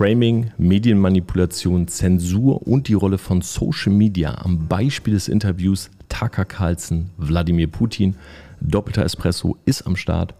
[0.00, 7.10] Framing, Medienmanipulation, Zensur und die Rolle von Social Media am Beispiel des Interviews Tucker Carlson,
[7.18, 8.16] Wladimir Putin.
[8.62, 10.32] Doppelter Espresso ist am Start.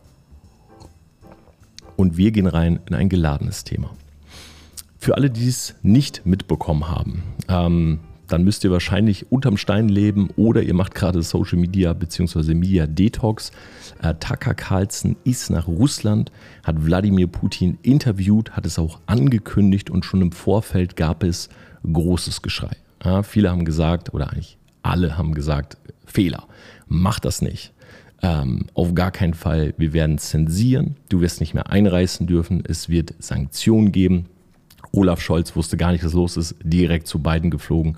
[1.96, 3.91] Und wir gehen rein in ein geladenes Thema.
[4.98, 8.01] Für alle, die es nicht mitbekommen haben, ähm,
[8.33, 12.55] dann müsst ihr wahrscheinlich unterm Stein leben oder ihr macht gerade Social Media bzw.
[12.55, 13.53] Media Detox.
[14.02, 16.33] Äh, Tucker Carlson ist nach Russland,
[16.65, 21.48] hat Wladimir Putin interviewt, hat es auch angekündigt und schon im Vorfeld gab es
[21.91, 22.77] großes Geschrei.
[23.05, 25.77] Ja, viele haben gesagt, oder eigentlich alle haben gesagt,
[26.07, 26.47] Fehler,
[26.87, 27.73] mach das nicht.
[28.23, 32.88] Ähm, auf gar keinen Fall, wir werden zensieren, du wirst nicht mehr einreißen dürfen, es
[32.88, 34.27] wird Sanktionen geben.
[34.93, 37.97] Olaf Scholz wusste gar nicht, was los ist, direkt zu beiden geflogen.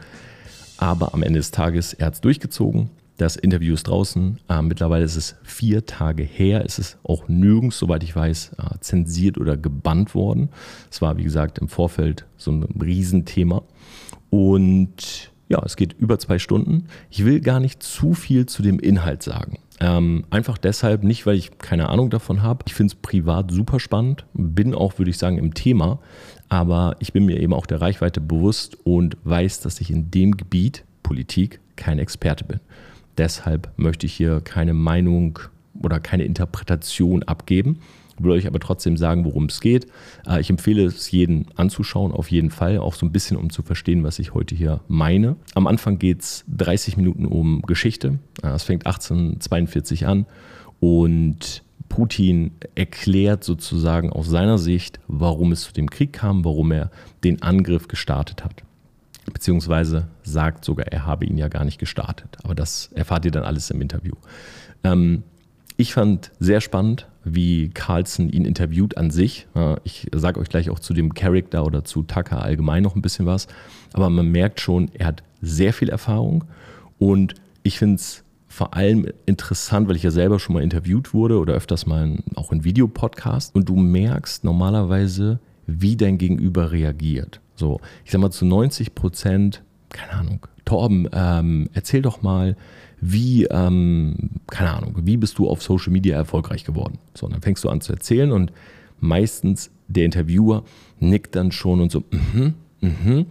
[0.78, 2.90] Aber am Ende des Tages, er hat es durchgezogen.
[3.18, 4.40] Das Interview ist draußen.
[4.48, 6.64] Äh, mittlerweile ist es vier Tage her.
[6.64, 10.48] Es ist auch nirgends, soweit ich weiß, äh, zensiert oder gebannt worden.
[10.90, 13.62] Es war, wie gesagt, im Vorfeld so ein Riesenthema.
[14.30, 16.86] Und ja, es geht über zwei Stunden.
[17.10, 19.58] Ich will gar nicht zu viel zu dem Inhalt sagen.
[19.80, 22.64] Ähm, einfach deshalb, nicht weil ich keine Ahnung davon habe.
[22.66, 25.98] Ich finde es privat super spannend, bin auch, würde ich sagen, im Thema.
[26.52, 30.36] Aber ich bin mir eben auch der Reichweite bewusst und weiß, dass ich in dem
[30.36, 32.60] Gebiet Politik kein Experte bin.
[33.16, 35.38] Deshalb möchte ich hier keine Meinung
[35.82, 37.78] oder keine Interpretation abgeben
[38.18, 39.86] will euch aber trotzdem sagen, worum es geht.
[40.28, 43.62] Äh, ich empfehle es jeden anzuschauen, auf jeden Fall, auch so ein bisschen, um zu
[43.62, 45.36] verstehen, was ich heute hier meine.
[45.54, 48.18] Am Anfang geht es 30 Minuten um Geschichte.
[48.42, 50.26] Äh, es fängt 1842 an
[50.78, 51.64] und
[51.94, 56.90] Putin erklärt sozusagen aus seiner Sicht, warum es zu dem Krieg kam, warum er
[57.22, 58.62] den Angriff gestartet hat.
[59.30, 62.38] Beziehungsweise sagt sogar, er habe ihn ja gar nicht gestartet.
[62.44, 64.14] Aber das erfahrt ihr dann alles im Interview.
[64.84, 65.22] Ähm,
[65.76, 69.46] ich fand sehr spannend, wie Carlson ihn interviewt an sich.
[69.84, 73.26] Ich sage euch gleich auch zu dem Charakter oder zu Tucker allgemein noch ein bisschen
[73.26, 73.48] was.
[73.92, 76.44] Aber man merkt schon, er hat sehr viel Erfahrung
[76.98, 81.38] und ich finde es vor allem interessant, weil ich ja selber schon mal interviewt wurde
[81.38, 87.40] oder öfters mal auch in Videopodcast und du merkst normalerweise, wie dein Gegenüber reagiert.
[87.56, 92.56] So, ich sag mal zu 90 Prozent, keine Ahnung, Torben, ähm, erzähl doch mal,
[93.00, 96.98] wie, ähm, keine Ahnung, wie bist du auf Social Media erfolgreich geworden?
[97.14, 98.52] So, und dann fängst du an zu erzählen und
[99.00, 100.62] meistens der Interviewer
[101.00, 103.26] nickt dann schon und so, mhm, mhm.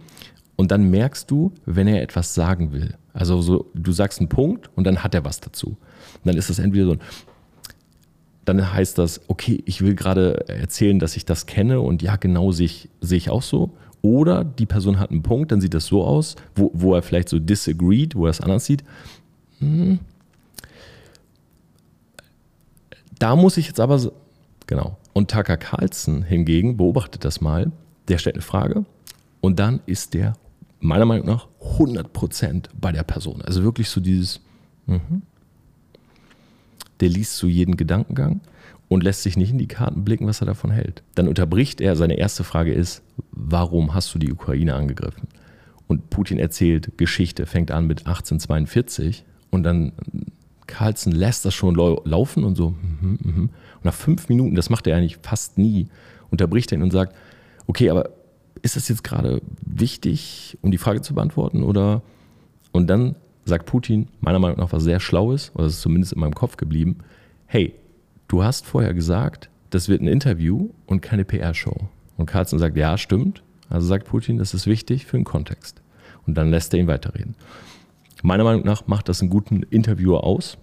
[0.56, 2.94] Und dann merkst du, wenn er etwas sagen will.
[3.12, 5.68] Also so, du sagst einen Punkt und dann hat er was dazu.
[5.68, 7.00] Und dann ist das entweder so ein,
[8.44, 12.52] dann heißt das, okay, ich will gerade erzählen, dass ich das kenne und ja, genau
[12.52, 13.70] sehe ich, sehe ich auch so.
[14.00, 17.28] Oder die Person hat einen Punkt, dann sieht das so aus, wo, wo er vielleicht
[17.28, 18.82] so disagreed, wo er es anders sieht.
[19.60, 20.00] Hm.
[23.18, 24.12] Da muss ich jetzt aber, so,
[24.66, 24.96] genau.
[25.12, 27.70] Und Tucker Carlson hingegen beobachtet das mal,
[28.08, 28.84] der stellt eine Frage
[29.40, 30.32] und dann ist der
[30.82, 31.46] meiner Meinung nach
[31.78, 33.40] 100% bei der Person.
[33.42, 34.40] Also wirklich so dieses,
[34.86, 35.22] mhm.
[37.00, 38.40] der liest so jeden Gedankengang
[38.88, 41.02] und lässt sich nicht in die Karten blicken, was er davon hält.
[41.14, 45.28] Dann unterbricht er, seine erste Frage ist, warum hast du die Ukraine angegriffen?
[45.86, 49.92] Und Putin erzählt Geschichte, fängt an mit 1842 und dann
[50.66, 52.70] Carlson lässt das schon laufen und so.
[52.70, 53.42] Mhm, mhm.
[53.42, 55.88] Und nach fünf Minuten, das macht er eigentlich fast nie,
[56.30, 57.14] unterbricht er ihn und sagt,
[57.66, 58.10] okay, aber
[58.62, 61.62] ist das jetzt gerade wichtig, um die Frage zu beantworten?
[61.62, 62.02] Oder
[62.72, 66.20] und dann sagt Putin, meiner Meinung nach was sehr Schlaues, oder das ist zumindest in
[66.20, 66.98] meinem Kopf geblieben,
[67.46, 67.74] hey,
[68.28, 71.88] du hast vorher gesagt, das wird ein Interview und keine PR-Show.
[72.16, 73.42] Und Carlson sagt, ja, stimmt.
[73.68, 75.80] Also sagt Putin, das ist wichtig für den Kontext.
[76.26, 77.34] Und dann lässt er ihn weiterreden.
[78.22, 80.58] Meiner Meinung nach macht das einen guten Interviewer aus,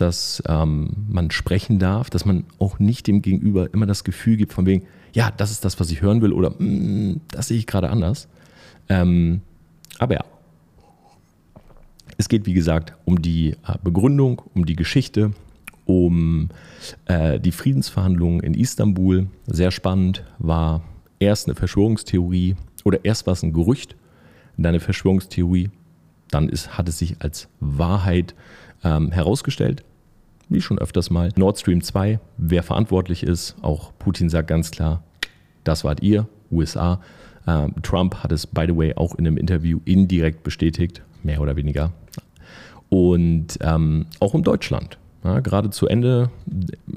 [0.00, 4.52] dass ähm, man sprechen darf, dass man auch nicht dem Gegenüber immer das Gefühl gibt
[4.52, 7.66] von wegen, ja, das ist das, was ich hören will oder mm, das sehe ich
[7.66, 8.28] gerade anders.
[8.88, 9.42] Ähm,
[9.98, 10.24] aber ja,
[12.16, 15.32] es geht wie gesagt um die äh, Begründung, um die Geschichte,
[15.84, 16.50] um
[17.06, 19.28] äh, die Friedensverhandlungen in Istanbul.
[19.46, 20.82] Sehr spannend war
[21.18, 23.96] erst eine Verschwörungstheorie oder erst war es ein Gerücht,
[24.56, 25.70] dann eine Verschwörungstheorie
[26.30, 28.34] dann ist, hat es sich als Wahrheit
[28.84, 29.84] ähm, herausgestellt.
[30.50, 31.30] Wie schon öfters mal.
[31.36, 35.04] Nord Stream 2, wer verantwortlich ist, auch Putin sagt ganz klar,
[35.62, 37.00] das wart ihr, USA.
[37.46, 41.54] Ähm, Trump hat es, by the way, auch in einem Interview indirekt bestätigt, mehr oder
[41.54, 41.92] weniger.
[42.88, 44.98] Und ähm, auch um Deutschland.
[45.22, 46.30] Ja, gerade zu Ende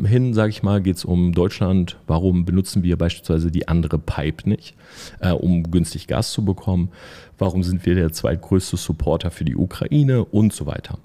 [0.04, 2.00] hin, sage ich mal, geht es um Deutschland.
[2.08, 4.76] Warum benutzen wir beispielsweise die andere Pipe nicht,
[5.20, 6.90] äh, um günstig Gas zu bekommen?
[7.38, 10.98] Warum sind wir der zweitgrößte Supporter für die Ukraine und so weiter?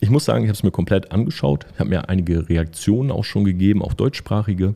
[0.00, 1.66] Ich muss sagen, ich habe es mir komplett angeschaut.
[1.78, 4.74] Habe mir einige Reaktionen auch schon gegeben, auch deutschsprachige.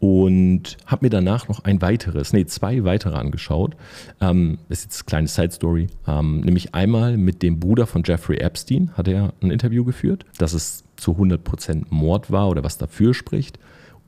[0.00, 3.74] und habe mir danach noch ein weiteres, nee, zwei weitere angeschaut.
[4.20, 5.88] Ähm, das ist jetzt eine kleine Side-Story.
[6.06, 10.52] Ähm, nämlich einmal mit dem Bruder von Jeffrey Epstein hat er ein Interview geführt, dass
[10.52, 13.58] es zu 100% Mord war oder was dafür spricht.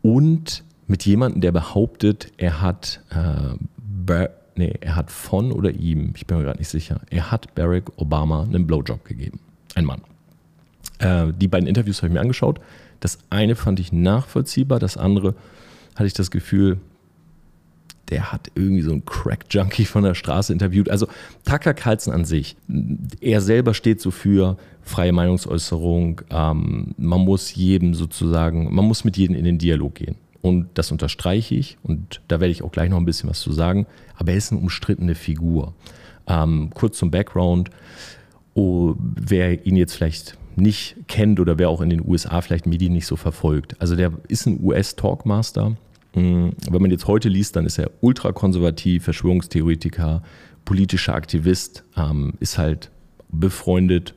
[0.00, 3.56] Und mit jemandem, der behauptet, er hat, äh,
[4.54, 7.90] nee, er hat von oder ihm, ich bin mir gerade nicht sicher, er hat Barack
[7.96, 9.40] Obama einen Blowjob gegeben.
[9.74, 10.02] Ein Mann.
[11.00, 12.60] Äh, die beiden Interviews habe ich mir angeschaut.
[13.00, 15.34] Das eine fand ich nachvollziehbar, das andere
[15.96, 16.78] hatte ich das Gefühl,
[18.10, 20.90] der hat irgendwie so einen Crack-Junkie von der Straße interviewt.
[20.90, 21.06] Also
[21.44, 22.56] Tucker Carlson an sich,
[23.20, 26.22] er selber steht so für freie Meinungsäußerung.
[26.30, 30.16] Ähm, man muss jedem sozusagen, man muss mit jedem in den Dialog gehen.
[30.42, 33.52] Und das unterstreiche ich und da werde ich auch gleich noch ein bisschen was zu
[33.52, 33.86] sagen.
[34.16, 35.74] Aber er ist eine umstrittene Figur.
[36.26, 37.70] Ähm, kurz zum Background.
[38.54, 42.92] Oh, wer ihn jetzt vielleicht nicht kennt oder wer auch in den USA vielleicht Medien
[42.92, 43.80] nicht so verfolgt.
[43.80, 45.76] Also der ist ein US-Talkmaster.
[46.14, 50.22] Mm, wenn man jetzt heute liest, dann ist er ultrakonservativ, Verschwörungstheoretiker,
[50.64, 52.90] politischer Aktivist, ähm, ist halt
[53.28, 54.14] befreundet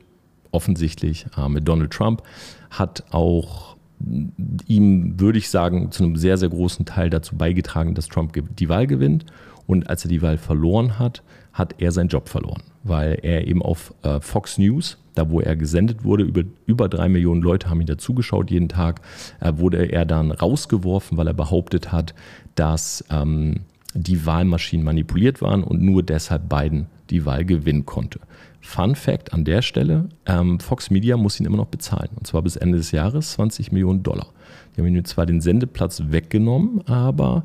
[0.50, 2.22] offoffensichtlich äh, mit Donald Trump,
[2.70, 4.26] hat auch mm,
[4.66, 8.68] ihm, würde ich sagen, zu einem sehr, sehr großen Teil dazu beigetragen, dass Trump die
[8.68, 9.26] Wahl gewinnt.
[9.66, 13.62] Und als er die Wahl verloren hat, hat er seinen Job verloren, weil er eben
[13.62, 17.80] auf äh, Fox News da wo er gesendet wurde, über, über drei Millionen Leute haben
[17.80, 19.00] ihn dazugeschaut jeden Tag,
[19.40, 22.14] äh, wurde er dann rausgeworfen, weil er behauptet hat,
[22.54, 23.60] dass ähm,
[23.94, 28.18] die Wahlmaschinen manipuliert waren und nur deshalb Biden die Wahl gewinnen konnte.
[28.60, 32.42] Fun Fact an der Stelle, ähm, Fox Media muss ihn immer noch bezahlen, und zwar
[32.42, 34.28] bis Ende des Jahres 20 Millionen Dollar.
[34.74, 37.44] Die haben ihm zwar den Sendeplatz weggenommen, aber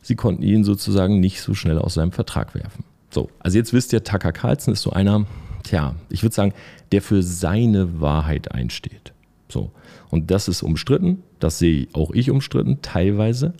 [0.00, 2.84] sie konnten ihn sozusagen nicht so schnell aus seinem Vertrag werfen.
[3.12, 5.26] So, also jetzt wisst ihr, Tucker Carlson ist so einer,
[5.64, 6.54] tja, ich würde sagen,
[6.92, 9.12] der für seine Wahrheit einsteht.
[9.48, 9.70] So.
[10.10, 13.52] Und das ist umstritten, das sehe auch ich umstritten, teilweise.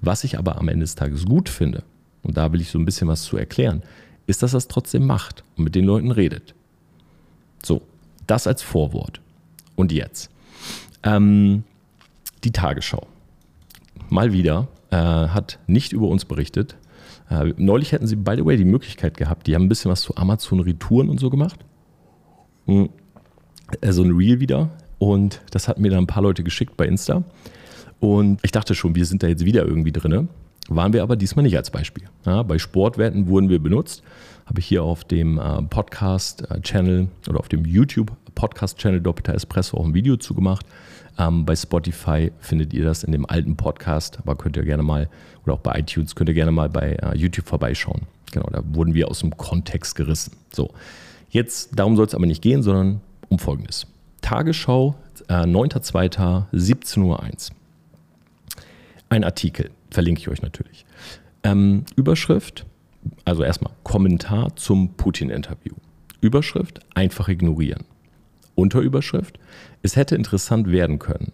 [0.00, 1.82] Was ich aber am Ende des Tages gut finde,
[2.22, 3.82] und da will ich so ein bisschen was zu erklären,
[4.26, 6.54] ist, dass er es trotzdem macht und mit den Leuten redet.
[7.64, 7.82] So,
[8.26, 9.20] das als Vorwort.
[9.74, 10.30] Und jetzt.
[11.02, 11.64] Ähm,
[12.44, 13.06] die Tagesschau.
[14.08, 16.76] Mal wieder äh, hat nicht über uns berichtet.
[17.30, 20.02] Äh, neulich hätten sie, by the way, die Möglichkeit gehabt, die haben ein bisschen was
[20.02, 21.60] zu Amazon-Retouren und so gemacht.
[22.66, 22.90] Hm.
[23.80, 24.70] Äh, so ein Reel wieder.
[24.98, 27.24] Und das hatten mir dann ein paar Leute geschickt bei Insta.
[28.00, 30.28] Und ich dachte schon, wir sind da jetzt wieder irgendwie drin.
[30.68, 32.04] Waren wir aber diesmal nicht als Beispiel.
[32.26, 34.02] Ja, bei Sportwerten wurden wir benutzt.
[34.46, 39.94] Habe ich hier auf dem äh, Podcast-Channel oder auf dem YouTube-Podcast-Channel Doppelter Espresso auch ein
[39.94, 40.66] Video zugemacht.
[41.18, 45.08] Ähm, bei Spotify findet ihr das in dem alten Podcast, aber könnt ihr gerne mal,
[45.44, 48.02] oder auch bei iTunes, könnt ihr gerne mal bei äh, YouTube vorbeischauen.
[48.32, 50.36] Genau, da wurden wir aus dem Kontext gerissen.
[50.52, 50.70] So,
[51.30, 53.86] Jetzt, darum soll es aber nicht gehen, sondern um Folgendes.
[54.20, 54.96] Tagesschau,
[55.28, 57.56] äh, 9.2.17.01 Uhr.
[59.08, 60.84] Ein Artikel, verlinke ich euch natürlich.
[61.44, 62.66] Ähm, Überschrift,
[63.24, 65.74] also erstmal Kommentar zum Putin-Interview.
[66.20, 67.84] Überschrift, einfach ignorieren.
[68.60, 69.38] Unterüberschrift,
[69.82, 71.32] es hätte interessant werden können.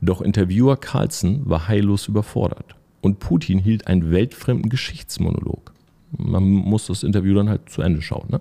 [0.00, 2.76] Doch Interviewer Carlson war heillos überfordert.
[3.00, 5.72] Und Putin hielt einen weltfremden Geschichtsmonolog.
[6.16, 8.28] Man muss das Interview dann halt zu Ende schauen.
[8.30, 8.40] Ne?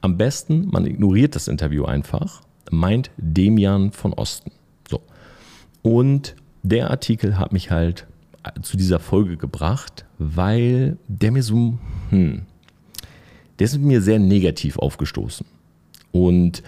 [0.00, 4.52] Am besten, man ignoriert das Interview einfach, meint Demian von Osten.
[4.88, 5.02] So.
[5.82, 8.06] Und der Artikel hat mich halt
[8.62, 11.78] zu dieser Folge gebracht, weil der mir so,
[12.10, 12.42] hm,
[13.58, 15.46] der ist mir sehr negativ aufgestoßen.
[16.12, 16.62] Und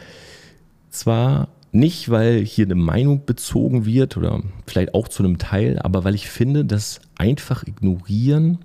[0.93, 6.05] zwar nicht, weil hier eine Meinung bezogen wird oder vielleicht auch zu einem Teil, aber
[6.05, 8.59] weil ich finde, dass einfach ignorieren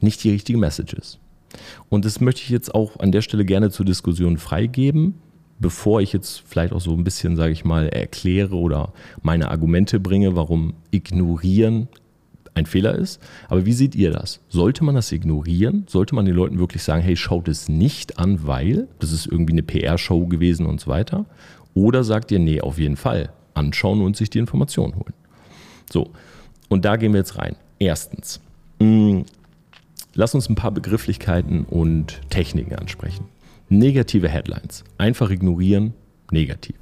[0.00, 1.18] nicht die richtige Message ist.
[1.88, 5.14] Und das möchte ich jetzt auch an der Stelle gerne zur Diskussion freigeben,
[5.58, 8.92] bevor ich jetzt vielleicht auch so ein bisschen, sage ich mal, erkläre oder
[9.22, 11.88] meine Argumente bringe, warum ignorieren
[12.54, 13.20] ein Fehler ist.
[13.48, 14.40] Aber wie seht ihr das?
[14.48, 15.84] Sollte man das ignorieren?
[15.88, 19.52] Sollte man den Leuten wirklich sagen, hey, schaut es nicht an, weil das ist irgendwie
[19.52, 21.26] eine PR-Show gewesen und so weiter?
[21.74, 25.14] Oder sagt ihr, nee, auf jeden Fall anschauen und sich die Informationen holen?
[25.90, 26.10] So,
[26.68, 27.56] und da gehen wir jetzt rein.
[27.78, 28.40] Erstens,
[28.80, 29.22] mm,
[30.14, 33.26] Lass uns ein paar Begrifflichkeiten und Techniken ansprechen.
[33.68, 34.84] Negative Headlines.
[34.98, 35.94] Einfach ignorieren,
[36.32, 36.76] negativ.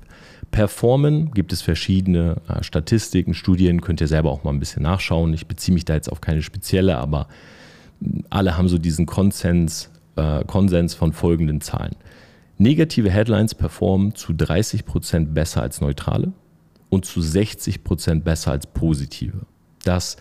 [0.51, 5.33] Performen gibt es verschiedene äh, Statistiken, Studien, könnt ihr selber auch mal ein bisschen nachschauen.
[5.35, 7.29] Ich beziehe mich da jetzt auf keine spezielle, aber
[8.01, 11.97] mm, alle haben so diesen Konsens, äh, Konsens von folgenden Zahlen.
[12.57, 16.33] Negative Headlines performen zu 30% besser als neutrale
[16.89, 19.47] und zu 60% besser als positive.
[19.85, 20.17] Das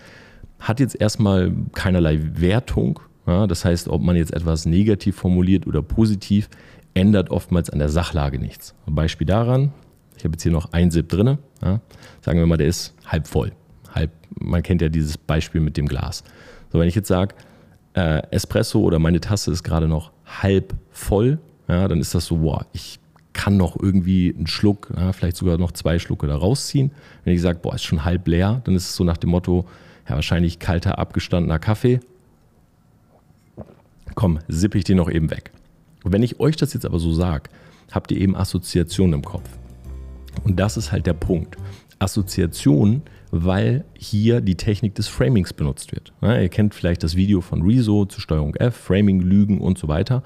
[0.59, 2.99] hat jetzt erstmal keinerlei Wertung.
[3.25, 6.49] Ja, das heißt, ob man jetzt etwas negativ formuliert oder positiv,
[6.93, 8.73] ändert oftmals an der Sachlage nichts.
[8.85, 9.73] Beispiel daran,
[10.17, 11.37] ich habe jetzt hier noch ein Sip drin.
[11.63, 11.79] Ja,
[12.21, 13.51] sagen wir mal, der ist halb voll.
[13.93, 16.23] halb, man kennt ja dieses Beispiel mit dem Glas.
[16.71, 17.35] So, wenn ich jetzt sage,
[17.93, 22.37] äh, Espresso oder meine Tasse ist gerade noch halb voll, ja, dann ist das so,
[22.37, 22.99] boah, ich
[23.33, 26.91] kann noch irgendwie einen Schluck, ja, vielleicht sogar noch zwei Schlucke da rausziehen.
[27.23, 29.65] Wenn ich sage, boah, ist schon halb leer, dann ist es so nach dem Motto,
[30.09, 31.99] ja, wahrscheinlich kalter, abgestandener Kaffee.
[34.15, 35.51] Komm, sippe ich den noch eben weg.
[36.03, 37.49] Und wenn ich euch das jetzt aber so sage,
[37.91, 39.49] habt ihr eben Assoziationen im Kopf.
[40.43, 41.57] Und das ist halt der Punkt.
[41.99, 43.01] Assoziationen,
[43.31, 46.13] weil hier die Technik des Framings benutzt wird.
[46.21, 49.87] Ja, ihr kennt vielleicht das Video von Rezo zu Steuerung F, Framing, Lügen und so
[49.87, 50.23] weiter.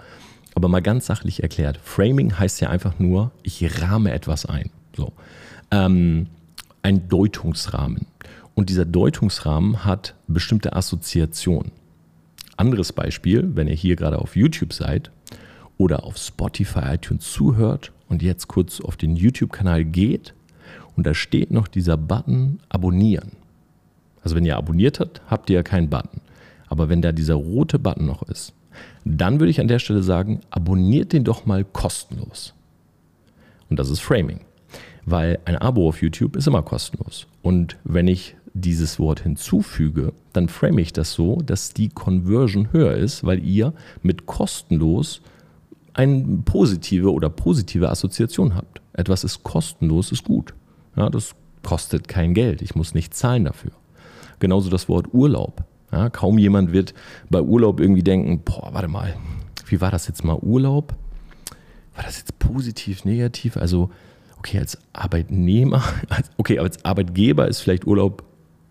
[0.53, 4.70] Aber mal ganz sachlich erklärt, Framing heißt ja einfach nur, ich rahme etwas ein.
[4.96, 5.13] So.
[5.72, 6.27] Ähm,
[6.84, 8.08] ein Deutungsrahmen.
[8.53, 11.72] Und dieser Deutungsrahmen hat bestimmte Assoziationen.
[12.58, 15.10] Anderes Beispiel, wenn ihr hier gerade auf YouTube seid
[15.77, 20.34] oder auf Spotify, iTunes zuhört und jetzt kurz auf den YouTube-Kanal geht
[20.98, 23.32] und da steht noch dieser Button Abonnieren.
[24.22, 26.20] Also wenn ihr abonniert habt, habt ihr ja keinen Button.
[26.68, 28.53] Aber wenn da dieser rote Button noch ist,
[29.06, 32.53] dann würde ich an der Stelle sagen, abonniert den doch mal kostenlos.
[33.70, 34.41] Und das ist Framing.
[35.06, 37.27] Weil ein Abo auf YouTube ist immer kostenlos.
[37.41, 42.94] Und wenn ich dieses Wort hinzufüge, dann frame ich das so, dass die Conversion höher
[42.94, 45.22] ist, weil ihr mit kostenlos
[45.93, 48.81] eine positive oder positive Assoziation habt.
[48.93, 50.53] Etwas ist kostenlos, ist gut.
[50.95, 52.62] Ja, das kostet kein Geld.
[52.62, 53.71] Ich muss nicht zahlen dafür.
[54.39, 55.63] Genauso das Wort Urlaub.
[55.91, 56.93] Ja, kaum jemand wird
[57.29, 59.13] bei Urlaub irgendwie denken, boah, warte mal,
[59.67, 60.95] wie war das jetzt mal Urlaub?
[61.95, 63.57] War das jetzt positiv, negativ?
[63.57, 63.89] Also,
[64.38, 65.83] okay, als Arbeitnehmer,
[66.38, 68.24] okay, als Arbeitgeber ist vielleicht Urlaub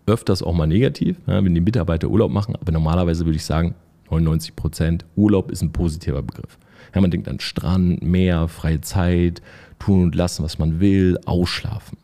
[0.07, 3.75] öfters auch mal negativ, ja, wenn die Mitarbeiter Urlaub machen, aber normalerweise würde ich sagen,
[4.09, 6.57] 99 Prozent Urlaub ist ein positiver Begriff.
[6.93, 9.41] Ja, man denkt an Strand, Meer, freie Zeit,
[9.79, 11.97] tun und lassen, was man will, ausschlafen.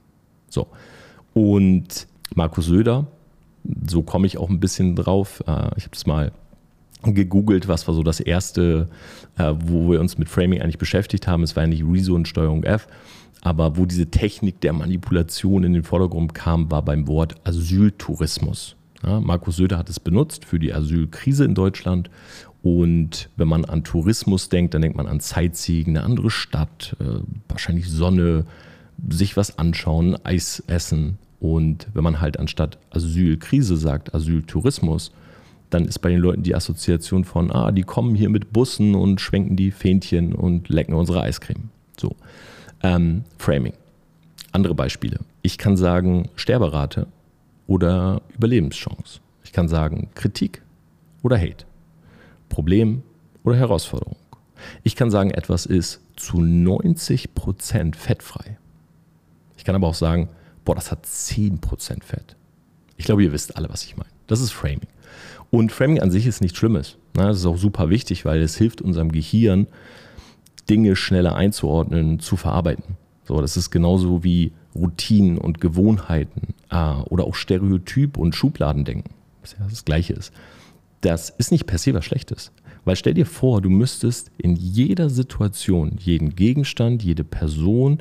[0.50, 0.68] So.
[1.34, 3.08] Und Markus Söder,
[3.88, 5.44] so komme ich auch ein bisschen drauf.
[5.48, 6.32] Äh, ich habe das mal
[7.04, 8.88] gegoogelt, was war so das erste,
[9.38, 11.44] äh, wo wir uns mit Framing eigentlich beschäftigt haben.
[11.44, 12.88] Es war nicht Rezo und Steuerung F,
[13.42, 18.77] aber wo diese Technik der Manipulation in den Vordergrund kam, war beim Wort Asyltourismus.
[19.06, 22.10] Ja, Markus Söder hat es benutzt für die Asylkrise in Deutschland.
[22.64, 27.20] Und wenn man an Tourismus denkt, dann denkt man an Sightseeing, eine andere Stadt, äh,
[27.48, 28.46] wahrscheinlich Sonne,
[29.10, 31.18] sich was anschauen, Eis essen.
[31.40, 35.12] Und wenn man halt anstatt Asylkrise sagt, Asyltourismus,
[35.70, 39.22] dann ist bei den Leuten die Assoziation von, ah, die kommen hier mit Bussen und
[39.22, 41.70] schwenken die Fähnchen und lecken unsere Eiscreme.
[42.00, 42.16] So.
[42.82, 43.74] Ähm, Framing.
[44.52, 45.20] Andere Beispiele.
[45.42, 47.08] Ich kann sagen Sterberate
[47.68, 49.20] oder Überlebenschance.
[49.44, 50.64] Ich kann sagen Kritik
[51.22, 51.66] oder Hate.
[52.50, 53.04] Problem
[53.44, 54.16] oder Herausforderung.
[54.84, 58.58] Ich kann sagen, etwas ist zu 90% fettfrei.
[59.58, 60.30] Ich kann aber auch sagen,
[60.66, 62.36] boah, das hat 10% Fett.
[62.96, 64.10] Ich glaube, ihr wisst alle, was ich meine.
[64.28, 64.88] Das ist Framing.
[65.52, 66.98] Und Framing an sich ist nichts Schlimmes.
[67.14, 69.68] Das ist auch super wichtig, weil es hilft unserem Gehirn,
[70.70, 72.98] Dinge schneller einzuordnen, zu verarbeiten.
[73.24, 79.66] So, das ist genauso wie Routinen und Gewohnheiten oder auch Stereotyp und Schubladendenken, was ja
[79.70, 80.34] das Gleiche ist.
[81.02, 82.52] Das ist nicht per se was Schlechtes.
[82.86, 88.00] Weil stell dir vor, du müsstest in jeder Situation, jeden Gegenstand, jede Person,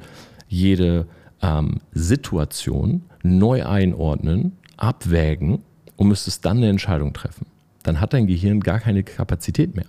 [0.48, 1.06] jede
[1.42, 5.62] ähm, Situation neu einordnen, abwägen
[5.96, 7.46] und müsstest dann eine Entscheidung treffen.
[7.82, 9.86] Dann hat dein Gehirn gar keine Kapazität mehr.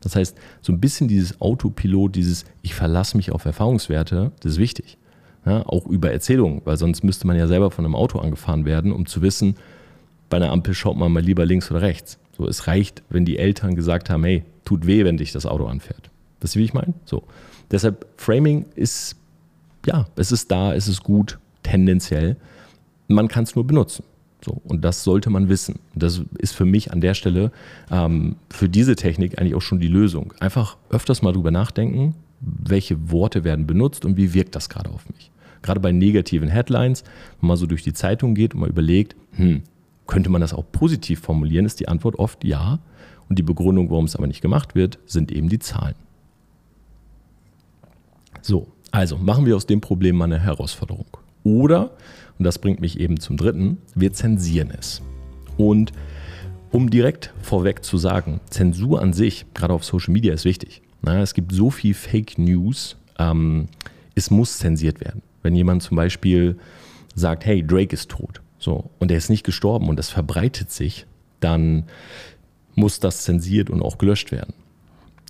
[0.00, 4.58] Das heißt, so ein bisschen dieses Autopilot, dieses Ich verlasse mich auf Erfahrungswerte, das ist
[4.58, 4.98] wichtig.
[5.48, 8.92] Ja, auch über Erzählungen, weil sonst müsste man ja selber von einem Auto angefahren werden,
[8.92, 9.56] um zu wissen,
[10.28, 12.18] bei einer Ampel schaut man mal lieber links oder rechts.
[12.36, 15.64] So, es reicht, wenn die Eltern gesagt haben, hey, tut weh, wenn dich das Auto
[15.66, 16.10] anfährt.
[16.40, 16.92] Wisst ihr, wie ich meine?
[17.06, 17.22] So.
[17.70, 19.16] Deshalb, Framing ist,
[19.86, 22.36] ja, es ist da, es ist gut, tendenziell.
[23.06, 24.04] Man kann es nur benutzen.
[24.44, 25.80] So, und das sollte man wissen.
[25.94, 27.52] Das ist für mich an der Stelle
[27.90, 30.34] ähm, für diese Technik eigentlich auch schon die Lösung.
[30.40, 35.08] Einfach öfters mal drüber nachdenken, welche Worte werden benutzt und wie wirkt das gerade auf
[35.08, 35.30] mich.
[35.62, 37.04] Gerade bei negativen Headlines,
[37.40, 39.62] wenn man so durch die Zeitung geht und mal überlegt, hm,
[40.06, 42.78] könnte man das auch positiv formulieren, ist die Antwort oft ja.
[43.28, 45.94] Und die Begründung, warum es aber nicht gemacht wird, sind eben die Zahlen.
[48.40, 51.06] So, also machen wir aus dem Problem mal eine Herausforderung.
[51.44, 51.90] Oder
[52.38, 55.02] und das bringt mich eben zum dritten, wir zensieren es.
[55.56, 55.92] Und
[56.70, 60.82] um direkt vorweg zu sagen, Zensur an sich, gerade auf Social Media, ist wichtig.
[61.04, 63.66] Es gibt so viel Fake News, ähm,
[64.14, 65.22] es muss zensiert werden.
[65.48, 66.58] Wenn jemand zum Beispiel
[67.14, 71.06] sagt, hey, Drake ist tot, so, und er ist nicht gestorben und das verbreitet sich,
[71.40, 71.84] dann
[72.74, 74.52] muss das zensiert und auch gelöscht werden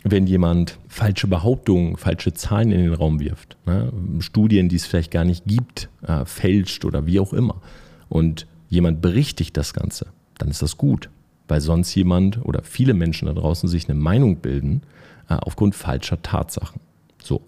[0.04, 3.92] wenn jemand falsche Behauptungen, falsche Zahlen in den Raum wirft, ne?
[4.20, 7.60] Studien, die es vielleicht gar nicht gibt, äh, fälscht oder wie auch immer.
[8.08, 10.06] Und jemand berichtigt das Ganze,
[10.38, 11.10] dann ist das gut,
[11.48, 14.82] weil sonst jemand oder viele Menschen da draußen sich eine Meinung bilden
[15.28, 16.80] äh, aufgrund falscher Tatsachen.
[17.22, 17.42] So,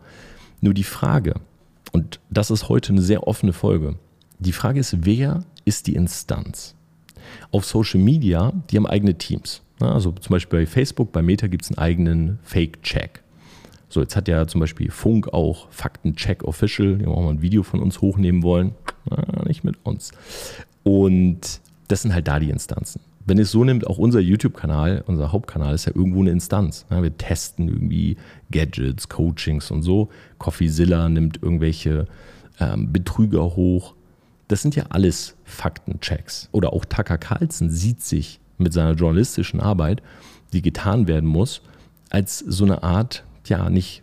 [0.60, 1.34] nur die Frage,
[1.92, 3.96] und das ist heute eine sehr offene Folge,
[4.38, 6.74] die Frage ist, wer ist die Instanz?
[7.52, 9.62] Auf Social Media, die haben eigene Teams.
[9.80, 13.22] Also zum Beispiel bei Facebook, bei Meta gibt es einen eigenen Fake-Check.
[13.88, 17.62] So, jetzt hat ja zum Beispiel Funk auch Faktencheck Official, die auch mal ein Video
[17.62, 18.72] von uns hochnehmen wollen.
[19.08, 20.12] Na, nicht mit uns.
[20.84, 23.00] Und das sind halt da die Instanzen.
[23.30, 26.84] Wenn es so nimmt, auch unser YouTube-Kanal, unser Hauptkanal ist ja irgendwo eine Instanz.
[26.90, 28.16] wir testen irgendwie
[28.50, 30.08] Gadgets, Coachings und so.
[30.40, 32.06] CoffeeZilla nimmt irgendwelche
[32.58, 33.94] ähm, Betrüger hoch.
[34.48, 36.48] Das sind ja alles Faktenchecks.
[36.50, 40.02] Oder auch Tucker Carlson sieht sich mit seiner journalistischen Arbeit,
[40.52, 41.62] die getan werden muss,
[42.10, 44.02] als so eine Art ja nicht,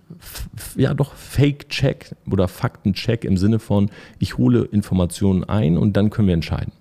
[0.78, 6.30] ja doch Fake-Check oder Fakten-Check im Sinne von, ich hole Informationen ein und dann können
[6.30, 6.72] wir entscheiden.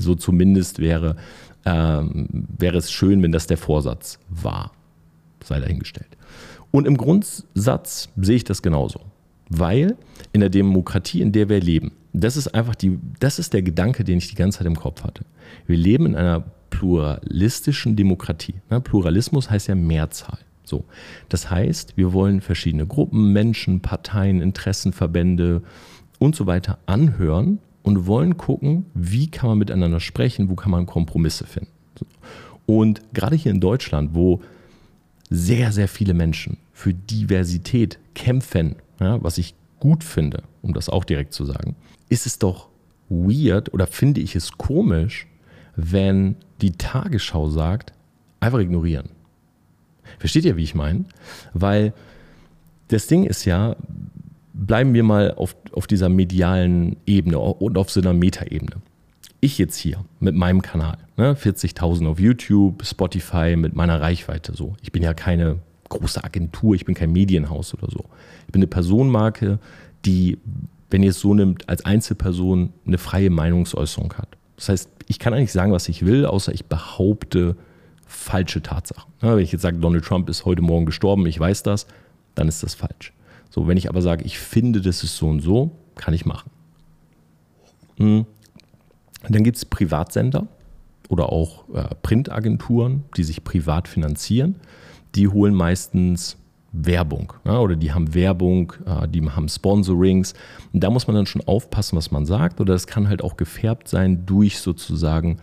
[0.00, 1.16] So zumindest wäre,
[1.64, 4.72] ähm, wäre es schön, wenn das der Vorsatz war.
[5.44, 6.16] Sei dahingestellt.
[6.70, 9.00] Und im Grundsatz sehe ich das genauso.
[9.48, 9.96] Weil
[10.32, 14.04] in der Demokratie, in der wir leben, das ist einfach die, das ist der Gedanke,
[14.04, 15.24] den ich die ganze Zeit im Kopf hatte.
[15.66, 18.54] Wir leben in einer pluralistischen Demokratie.
[18.84, 20.38] Pluralismus heißt ja Mehrzahl.
[20.64, 20.84] So.
[21.28, 25.62] Das heißt, wir wollen verschiedene Gruppen, Menschen, Parteien, Interessenverbände
[26.20, 30.86] und so weiter anhören und wollen gucken, wie kann man miteinander sprechen, wo kann man
[30.86, 31.70] Kompromisse finden.
[32.66, 34.40] Und gerade hier in Deutschland, wo
[35.30, 41.04] sehr, sehr viele Menschen für Diversität kämpfen, ja, was ich gut finde, um das auch
[41.04, 41.76] direkt zu sagen,
[42.08, 42.68] ist es doch
[43.08, 45.26] weird oder finde ich es komisch,
[45.76, 47.92] wenn die Tagesschau sagt,
[48.40, 49.10] einfach ignorieren.
[50.18, 51.04] Versteht ihr, wie ich meine?
[51.54, 51.92] Weil
[52.88, 53.76] das Ding ist ja,
[54.66, 58.82] bleiben wir mal auf, auf dieser medialen Ebene und auf so einer Metaebene.
[59.40, 64.76] Ich jetzt hier mit meinem Kanal, ne, 40.000 auf YouTube, Spotify mit meiner Reichweite so.
[64.82, 68.04] Ich bin ja keine große Agentur, ich bin kein Medienhaus oder so.
[68.46, 69.58] Ich bin eine Personenmarke,
[70.04, 70.36] die,
[70.90, 74.36] wenn ihr es so nimmt, als Einzelperson eine freie Meinungsäußerung hat.
[74.56, 77.56] Das heißt, ich kann eigentlich sagen, was ich will, außer ich behaupte
[78.06, 79.10] falsche Tatsachen.
[79.20, 81.86] wenn ich jetzt sage, Donald Trump ist heute Morgen gestorben, ich weiß das,
[82.34, 83.14] dann ist das falsch.
[83.50, 86.50] So, wenn ich aber sage, ich finde, das ist so und so, kann ich machen.
[87.98, 88.24] Hm.
[89.28, 90.46] Dann gibt es Privatsender
[91.08, 94.56] oder auch äh, Printagenturen, die sich privat finanzieren.
[95.14, 96.36] Die holen meistens
[96.72, 100.34] Werbung ja, oder die haben Werbung, äh, die haben Sponsorings.
[100.72, 102.60] Und da muss man dann schon aufpassen, was man sagt.
[102.60, 105.38] Oder es kann halt auch gefärbt sein durch sozusagen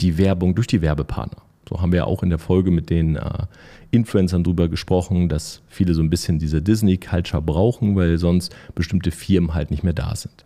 [0.00, 1.42] die Werbung, durch die Werbepartner.
[1.70, 3.46] So haben wir auch in der Folge mit den äh,
[3.92, 9.54] Influencern drüber gesprochen, dass viele so ein bisschen diese Disney-Culture brauchen, weil sonst bestimmte Firmen
[9.54, 10.44] halt nicht mehr da sind.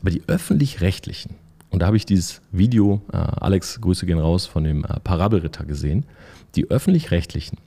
[0.00, 1.36] Aber die öffentlich-rechtlichen,
[1.70, 5.64] und da habe ich dieses Video, äh, Alex, Grüße gehen raus, von dem äh, Parabelritter
[5.64, 6.04] gesehen,
[6.56, 7.58] die öffentlich-rechtlichen,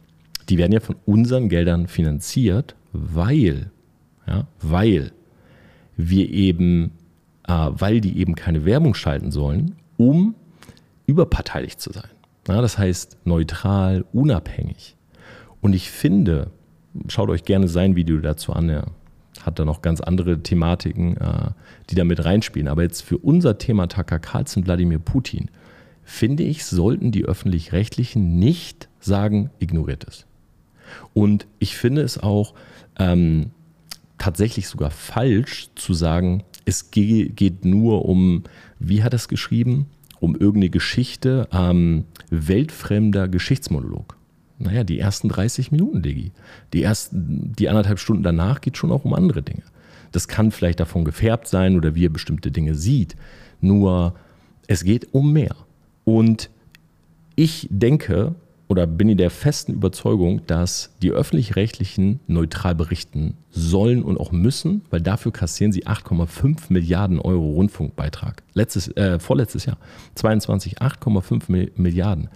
[0.50, 3.72] die werden ja von unseren Geldern finanziert, weil,
[4.28, 5.14] ja, weil
[5.96, 6.92] wir eben,
[7.48, 10.36] äh, weil die eben keine Werbung schalten sollen, um
[11.06, 12.10] überparteilich zu sein.
[12.50, 14.96] Ja, das heißt neutral, unabhängig.
[15.62, 16.50] Und ich finde,
[17.08, 18.88] schaut euch gerne sein Video dazu an, er
[19.42, 21.52] hat da noch ganz andere Thematiken, äh,
[21.90, 22.68] die da mit reinspielen.
[22.68, 25.50] Aber jetzt für unser Thema Tucker Carlson, Wladimir Putin,
[26.04, 30.26] finde ich, sollten die öffentlich-rechtlichen nicht sagen, ignoriert es.
[31.14, 32.56] Und ich finde es auch
[32.98, 33.52] ähm,
[34.18, 38.44] tatsächlich sogar falsch zu sagen, es geht nur um,
[38.80, 39.86] wie hat er es geschrieben?
[40.20, 44.18] Um irgendeine Geschichte, ähm, weltfremder Geschichtsmonolog.
[44.58, 46.32] Naja, die ersten 30 Minuten, Diggi.
[46.74, 49.64] Die, ersten, die anderthalb Stunden danach geht schon auch um andere Dinge.
[50.12, 53.16] Das kann vielleicht davon gefärbt sein oder wie er bestimmte Dinge sieht.
[53.62, 54.16] Nur
[54.68, 55.56] es geht um mehr.
[56.04, 56.50] Und
[57.36, 58.36] ich denke,
[58.70, 64.84] oder bin in der festen Überzeugung, dass die öffentlich-rechtlichen neutral berichten sollen und auch müssen,
[64.92, 68.44] weil dafür kassieren sie 8,5 Milliarden Euro Rundfunkbeitrag.
[68.54, 69.78] Letztes, äh, vorletztes Jahr
[70.14, 72.30] 22 8,5 Milliarden.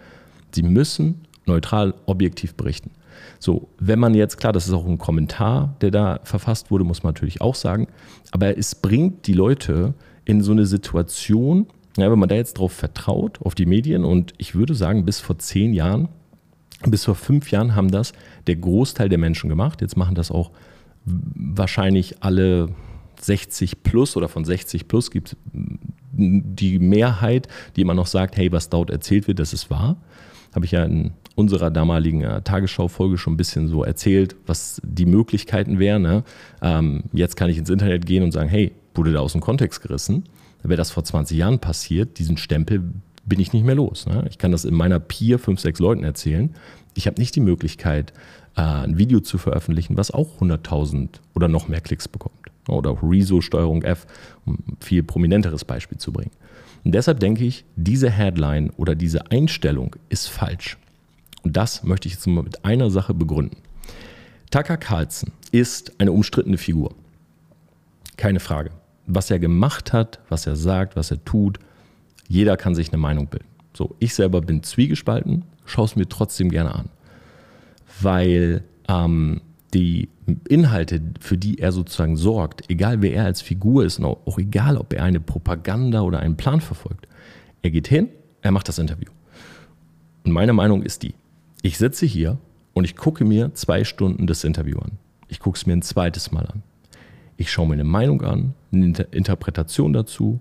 [0.52, 2.92] Sie müssen neutral, objektiv berichten.
[3.38, 7.04] So, wenn man jetzt, klar, das ist auch ein Kommentar, der da verfasst wurde, muss
[7.04, 7.88] man natürlich auch sagen,
[8.32, 9.94] aber es bringt die Leute
[10.26, 14.34] in so eine Situation, ja, wenn man da jetzt drauf vertraut, auf die Medien und
[14.40, 16.10] ich würde sagen, bis vor zehn Jahren
[16.92, 18.14] bis vor fünf Jahren haben das
[18.48, 19.82] der Großteil der Menschen gemacht.
[19.82, 20.52] Jetzt machen das auch
[21.06, 22.70] wahrscheinlich alle
[23.22, 25.38] 60 plus oder von 60 plus gibt es
[26.16, 29.98] die Mehrheit, die immer noch sagt, hey, was dort erzählt wird, das ist wahr.
[30.54, 35.08] Habe ich ja in unserer damaligen äh, Tagesschau-Folge schon ein bisschen so erzählt, was die
[35.08, 36.04] Möglichkeiten wären.
[36.04, 36.24] Ne?
[36.62, 39.82] Ähm, jetzt kann ich ins Internet gehen und sagen, hey, wurde da aus dem Kontext
[39.82, 40.26] gerissen.
[40.62, 42.84] wäre das vor 20 Jahren passiert, diesen Stempel
[43.26, 44.06] bin ich nicht mehr los.
[44.06, 44.26] Ne?
[44.30, 46.54] Ich kann das in meiner Peer fünf, sechs Leuten erzählen.
[46.94, 48.14] Ich habe nicht die Möglichkeit,
[48.56, 52.36] äh, ein Video zu veröffentlichen, was auch 100.000 oder noch mehr Klicks bekommt.
[52.68, 54.06] Oder Rezo Steuerung F,
[54.46, 56.32] um ein viel prominenteres Beispiel zu bringen.
[56.84, 60.78] Und deshalb denke ich, diese Headline oder diese Einstellung ist falsch.
[61.44, 63.58] Und das möchte ich jetzt mal mit einer Sache begründen.
[64.52, 66.94] Tucker Carlson ist eine umstrittene Figur.
[68.18, 68.72] Keine Frage.
[69.08, 71.60] Was er gemacht hat, was er sagt, was er tut,
[72.34, 73.46] jeder kann sich eine Meinung bilden.
[73.74, 76.90] So, ich selber bin zwiegespalten, schaue es mir trotzdem gerne an.
[78.02, 79.42] Weil ähm,
[79.76, 80.10] die
[80.50, 84.78] Inhalte, für die er sozusagen sorgt, egal wer er als Figur ist und auch, egal,
[84.78, 87.08] ob er eine Propaganda oder einen Plan verfolgt,
[87.62, 88.10] er geht hin,
[88.42, 89.12] er macht das Interview.
[90.26, 91.14] Und meine Meinung ist die,
[91.62, 92.40] ich sitze hier
[92.74, 94.94] und ich gucke mir zwei Stunden das Interview an.
[95.28, 96.64] Ich gucke es mir ein zweites Mal an.
[97.38, 100.40] Ich schaue mir eine Meinung an, eine Inter Interpretation dazu.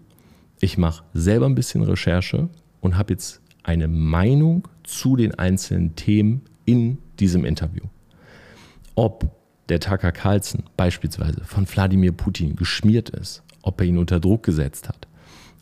[0.65, 2.49] Ich mache selber ein bisschen Recherche
[2.81, 7.83] und habe jetzt eine Meinung zu den einzelnen Themen in diesem Interview.
[8.95, 9.29] Ob
[9.69, 14.89] der Tucker Carlson beispielsweise von Wladimir Putin geschmiert ist, ob er ihn unter Druck gesetzt
[14.89, 15.09] hat,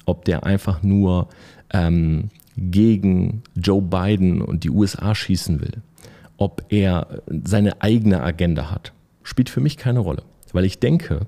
[0.05, 1.31] ob der einfach nur
[1.71, 5.81] ähm, gegen Joe Biden und die USA schießen will,
[6.37, 10.25] ob er seine eigene Agenda hat, spielt für mich keine Rolle.
[10.53, 11.27] Weil ich denke,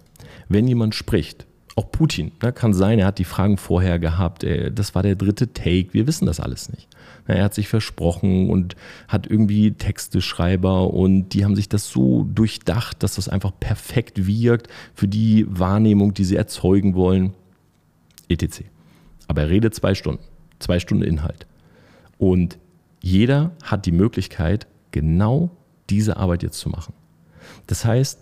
[0.51, 4.71] wenn jemand spricht, auch Putin, ne, kann sein, er hat die Fragen vorher gehabt, äh,
[4.71, 6.89] das war der dritte Take, wir wissen das alles nicht.
[7.27, 8.75] Er hat sich versprochen und
[9.09, 14.69] hat irgendwie Texteschreiber und die haben sich das so durchdacht, dass das einfach perfekt wirkt
[14.95, 17.33] für die Wahrnehmung, die sie erzeugen wollen.
[18.29, 18.63] etc.
[19.29, 20.23] Aber er redet zwei Stunden,
[20.59, 21.47] zwei Stunden Inhalt.
[22.19, 22.59] Und
[23.01, 25.51] jeder hat die Möglichkeit, genau
[25.91, 26.93] diese Arbeit jetzt zu machen.
[27.67, 28.21] Das heißt,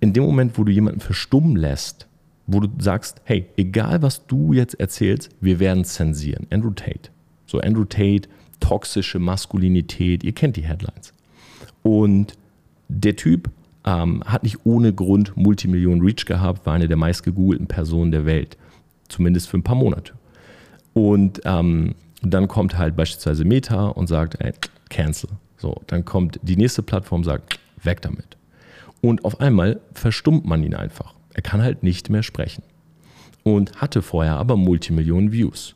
[0.00, 2.08] in dem Moment, wo du jemanden verstummen lässt,
[2.46, 6.46] wo du sagst, hey, egal was du jetzt erzählst, wir werden zensieren.
[6.50, 7.10] Andrew Tate.
[7.46, 8.28] So Andrew Tate,
[8.60, 11.12] toxische Maskulinität, ihr kennt die Headlines.
[11.82, 12.34] Und
[12.88, 13.50] der Typ
[13.84, 18.56] ähm, hat nicht ohne Grund Multimillionen Reach gehabt, war eine der meistgegoogelten Personen der Welt.
[19.08, 20.14] Zumindest für ein paar Monate.
[20.94, 24.52] Und ähm, dann kommt halt beispielsweise Meta und sagt, ey,
[24.88, 25.30] cancel.
[25.56, 28.36] So, dann kommt die nächste Plattform, sagt, weg damit.
[29.00, 31.14] Und auf einmal verstummt man ihn einfach.
[31.34, 32.62] Er kann halt nicht mehr sprechen.
[33.44, 35.74] Und hatte vorher aber Multimillionen Views.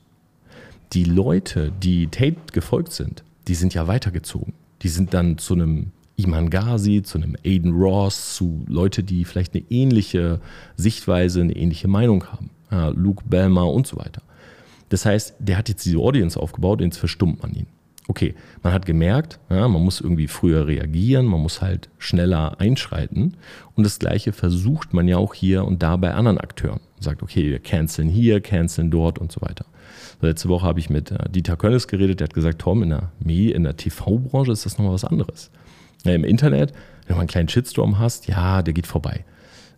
[0.92, 4.54] Die Leute, die Tate gefolgt sind, die sind ja weitergezogen.
[4.82, 9.54] Die sind dann zu einem Iman Ghazi, zu einem Aiden Ross, zu Leute, die vielleicht
[9.54, 10.40] eine ähnliche
[10.76, 12.50] Sichtweise, eine ähnliche Meinung haben.
[12.96, 14.22] Luke Belmer und so weiter.
[14.88, 17.66] Das heißt, der hat jetzt diese Audience aufgebaut und jetzt verstummt man ihn.
[18.08, 23.36] Okay, man hat gemerkt, ja, man muss irgendwie früher reagieren, man muss halt schneller einschreiten.
[23.74, 26.80] Und das Gleiche versucht man ja auch hier und da bei anderen Akteuren.
[26.94, 29.66] Man sagt, okay, wir canceln hier, canceln dort und so weiter.
[30.20, 33.10] Letzte Woche habe ich mit äh, Dieter Könnes geredet, der hat gesagt, Tom, in der,
[33.24, 35.50] in der TV-Branche ist das nochmal was anderes.
[36.04, 36.72] Ja, Im Internet,
[37.06, 39.24] wenn du einen kleinen Shitstorm hast, ja, der geht vorbei.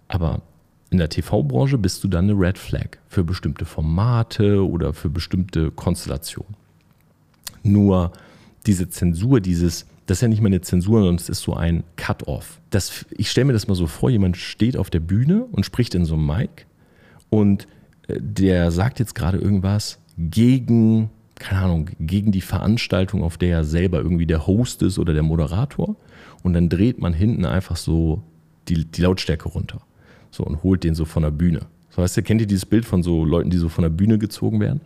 [0.06, 0.42] Aber
[0.90, 5.70] in der TV-Branche bist du dann eine Red Flag für bestimmte Formate oder für bestimmte
[5.70, 6.54] Konstellationen.
[7.62, 8.12] Nur
[8.66, 11.84] diese Zensur, dieses, das ist ja nicht mehr eine Zensur, sondern es ist so ein
[11.96, 12.60] Cut-off.
[13.10, 16.04] ich stelle mir das mal so vor, jemand steht auf der Bühne und spricht in
[16.04, 16.66] so einem Mic
[17.30, 17.66] und
[18.08, 23.64] äh, der sagt jetzt gerade irgendwas gegen, keine Ahnung, gegen die Veranstaltung, auf der er
[23.64, 25.96] selber irgendwie der Host ist oder der Moderator.
[26.42, 28.22] Und dann dreht man hinten einfach so
[28.68, 29.80] die, die Lautstärke runter.
[30.30, 31.60] So und holt den so von der Bühne.
[31.90, 34.18] So weißt du, kennt ihr dieses Bild von so Leuten, die so von der Bühne
[34.18, 34.80] gezogen werden?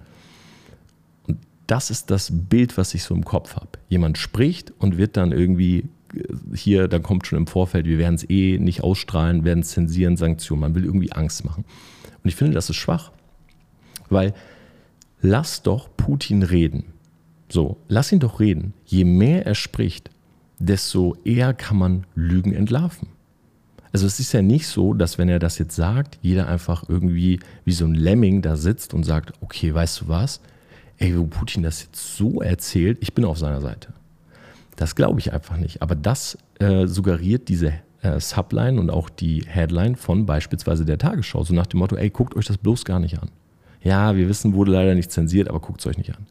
[1.72, 3.70] Das ist das Bild, was ich so im Kopf habe.
[3.88, 6.22] Jemand spricht und wird dann irgendwie äh,
[6.54, 10.60] hier, dann kommt schon im Vorfeld, wir werden es eh nicht ausstrahlen, werden zensieren, Sanktionen.
[10.60, 11.64] Man will irgendwie Angst machen.
[12.22, 13.10] Und ich finde, das ist schwach.
[14.10, 14.34] Weil
[15.22, 16.92] lass doch Putin reden.
[17.48, 18.74] So, lass ihn doch reden.
[18.84, 20.10] Je mehr er spricht,
[20.58, 23.08] desto eher kann man Lügen entlarven.
[23.94, 27.40] Also es ist ja nicht so, dass wenn er das jetzt sagt, jeder einfach irgendwie
[27.64, 30.42] wie so ein Lemming da sitzt und sagt, okay, weißt du was,
[31.02, 33.92] ey, wo Putin das jetzt so erzählt, ich bin auf seiner Seite.
[34.76, 35.82] Das glaube ich einfach nicht.
[35.82, 41.42] Aber das äh, suggeriert diese äh, Subline und auch die Headline von beispielsweise der Tagesschau.
[41.42, 43.30] So nach dem Motto, ey, guckt euch das bloß gar nicht an.
[43.82, 46.26] Ja, wir wissen, wurde leider nicht zensiert, aber guckt es euch nicht an.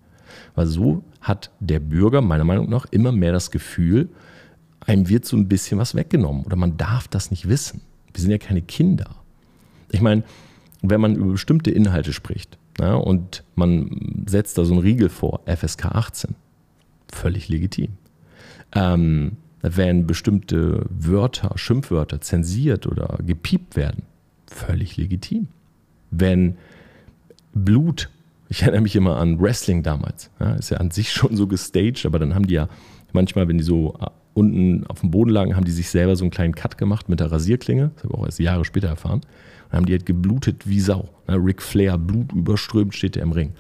[0.56, 4.08] Weil so hat der Bürger meiner Meinung nach immer mehr das Gefühl,
[4.80, 7.82] einem wird so ein bisschen was weggenommen oder man darf das nicht wissen.
[8.14, 9.16] Wir sind ja keine Kinder.
[9.92, 10.24] Ich meine,
[10.82, 15.42] wenn man über bestimmte Inhalte spricht, ja, und man setzt da so einen Riegel vor,
[15.46, 16.36] FSK 18.
[17.12, 17.90] Völlig legitim.
[18.74, 24.04] Ähm, wenn bestimmte Wörter, Schimpfwörter zensiert oder gepiept werden,
[24.48, 25.48] völlig legitim.
[26.10, 26.58] Wenn
[27.54, 28.10] Blut.
[28.50, 30.30] Ich erinnere mich immer an Wrestling damals.
[30.40, 32.68] Ja, ist ja an sich schon so gestaged, aber dann haben die ja
[33.14, 36.24] manchmal, wenn die so äh, unten auf dem Boden lagen, haben die sich selber so
[36.24, 37.92] einen kleinen Cut gemacht mit der Rasierklinge.
[37.96, 39.22] Das habe ich auch erst Jahre später erfahren.
[39.72, 41.10] Und haben die halt geblutet wie Sau.
[41.28, 43.54] Ric Flair, Blut überströmt, steht er im Ring.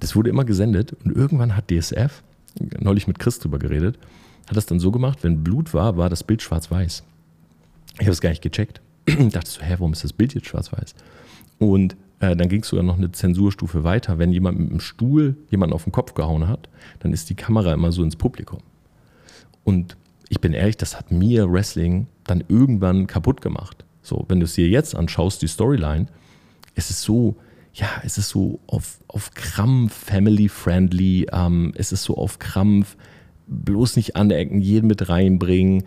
[0.00, 2.22] Das wurde immer gesendet und irgendwann hat DSF,
[2.78, 3.98] neulich mit Chris drüber geredet,
[4.46, 7.02] hat das dann so gemacht, wenn Blut war, war das Bild schwarz-weiß.
[7.94, 8.80] Ich habe es gar nicht gecheckt.
[9.06, 10.94] dachte so, hä, warum ist das Bild jetzt schwarz-weiß?
[11.58, 14.18] Und äh, dann ging es sogar noch eine Zensurstufe weiter.
[14.18, 16.68] Wenn jemand mit dem Stuhl jemanden auf den Kopf gehauen hat,
[17.00, 18.60] dann ist die Kamera immer so ins Publikum.
[19.64, 19.96] Und
[20.28, 23.84] ich bin ehrlich, das hat mir Wrestling dann irgendwann kaputt gemacht.
[24.08, 26.06] So, wenn du es dir jetzt anschaust, die Storyline,
[26.74, 27.36] es ist so,
[27.74, 32.96] ja, es ist so auf, auf Krampf family-friendly, ähm, es ist so auf Krampf,
[33.46, 35.84] bloß nicht anecken, jeden mit reinbringen.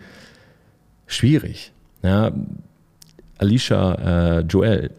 [1.06, 1.72] Schwierig.
[2.04, 2.32] Ja,
[3.38, 4.90] Alicia äh, Joel,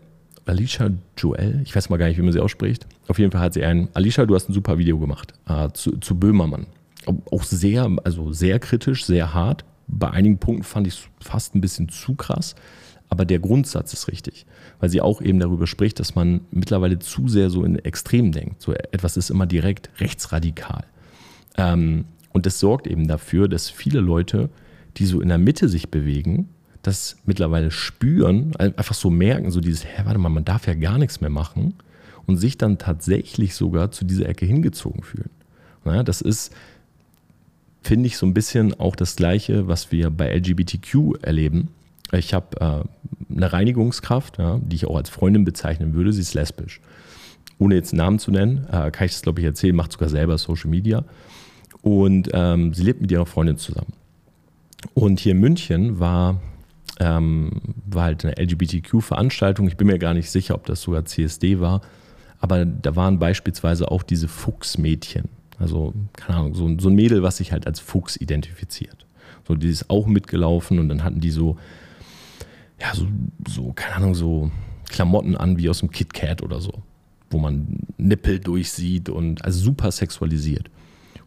[0.46, 2.86] Alicia Joel, ich weiß mal gar nicht, wie man sie ausspricht.
[3.08, 5.98] Auf jeden Fall hat sie ein, Alicia, du hast ein super Video gemacht äh, zu,
[6.00, 6.68] zu Böhmermann.
[7.32, 9.64] Auch sehr, also sehr kritisch, sehr hart.
[9.88, 12.56] Bei einigen Punkten fand ich es fast ein bisschen zu krass.
[13.14, 14.48] Aber der Grundsatz ist richtig,
[14.80, 18.60] weil sie auch eben darüber spricht, dass man mittlerweile zu sehr so in Extremen denkt.
[18.60, 20.84] So etwas ist immer direkt rechtsradikal.
[21.56, 24.50] Ähm, und das sorgt eben dafür, dass viele Leute,
[24.98, 26.50] die so in der Mitte sich bewegen,
[26.82, 30.98] das mittlerweile spüren, einfach so merken, so dieses, hä, warte mal, man darf ja gar
[30.98, 31.76] nichts mehr machen
[32.26, 35.30] und sich dann tatsächlich sogar zu dieser Ecke hingezogen fühlen.
[35.86, 36.52] Naja, das ist,
[37.84, 41.68] finde ich, so ein bisschen auch das Gleiche, was wir bei LGBTQ erleben.
[42.14, 46.34] Ich habe äh, eine Reinigungskraft, ja, die ich auch als Freundin bezeichnen würde, sie ist
[46.34, 46.82] lesbisch.
[47.60, 50.10] Ohne jetzt einen Namen zu nennen, äh, kann ich das, glaube ich, erzählen, macht sogar
[50.10, 51.04] selber Social Media.
[51.82, 53.94] Und ähm, sie lebt mit ihrer Freundin zusammen.
[54.94, 56.40] Und hier in München war
[57.00, 57.52] ähm,
[57.86, 59.68] war halt eine LGBTQ-Veranstaltung.
[59.68, 61.82] Ich bin mir gar nicht sicher, ob das sogar CSD war.
[62.40, 65.30] Aber da waren beispielsweise auch diese Fuchsmädchen.
[65.60, 69.06] Also, keine Ahnung, so, so ein Mädel, was sich halt als Fuchs identifiziert.
[69.48, 71.58] So, die ist auch mitgelaufen und dann hatten die so,
[72.84, 73.08] ja, so,
[73.48, 74.52] so, keine Ahnung, so
[74.90, 76.84] Klamotten an wie aus dem KitKat oder so,
[77.30, 80.70] wo man Nippel durchsieht und also super sexualisiert.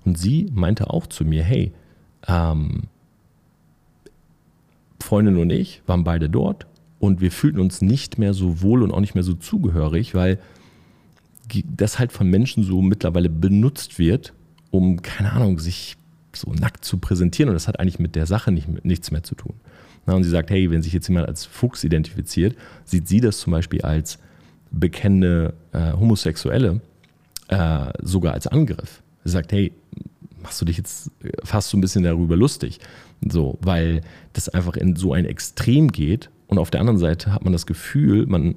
[0.05, 1.73] Und sie meinte auch zu mir, hey,
[2.29, 2.85] ähm,
[5.01, 6.67] Freundin und ich waren beide dort
[6.99, 10.39] und wir fühlten uns nicht mehr so wohl und auch nicht mehr so zugehörig, weil
[11.65, 14.35] das halt von Menschen so mittlerweile benutzt wird,
[14.71, 15.97] um, keine Ahnung, sich
[16.35, 17.49] so nackt zu präsentieren.
[17.49, 19.55] Und das hat eigentlich mit der Sache nicht, nichts mehr zu tun.
[20.15, 23.51] Und sie sagt, hey, wenn sich jetzt jemand als Fuchs identifiziert, sieht sie das zum
[23.51, 24.19] Beispiel als
[24.71, 26.81] bekennende äh, Homosexuelle
[27.49, 29.03] äh, sogar als Angriff.
[29.25, 29.73] Sie sagt, hey,
[30.43, 31.11] machst du dich jetzt
[31.43, 32.79] fast so ein bisschen darüber lustig.
[33.29, 37.43] So, weil das einfach in so ein Extrem geht und auf der anderen Seite hat
[37.43, 38.57] man das Gefühl, man